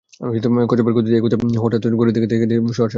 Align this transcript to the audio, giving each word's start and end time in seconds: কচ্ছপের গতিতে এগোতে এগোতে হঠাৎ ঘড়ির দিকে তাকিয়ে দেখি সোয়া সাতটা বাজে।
কচ্ছপের 0.69 0.93
গতিতে 0.93 1.15
এগোতে 1.17 1.35
এগোতে 1.35 1.57
হঠাৎ 1.57 1.83
ঘড়ির 1.99 2.13
দিকে 2.15 2.27
তাকিয়ে 2.27 2.49
দেখি 2.51 2.61
সোয়া 2.61 2.71
সাতটা 2.71 2.75
বাজে। 2.75 2.89